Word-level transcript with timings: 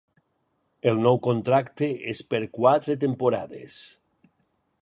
El 0.91 1.01
nou 1.07 1.19
contracte 1.27 1.91
és 2.13 2.23
per 2.33 2.43
quatre 2.57 2.99
temporades. 3.07 3.81